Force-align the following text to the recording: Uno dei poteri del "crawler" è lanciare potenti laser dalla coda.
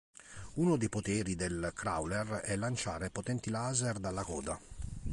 Uno 0.55 0.77
dei 0.77 0.89
poteri 0.89 1.35
del 1.35 1.73
"crawler" 1.75 2.41
è 2.43 2.55
lanciare 2.55 3.11
potenti 3.11 3.51
laser 3.51 3.99
dalla 3.99 4.23
coda. 4.23 4.59